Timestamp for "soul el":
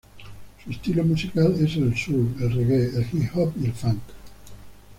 1.95-2.51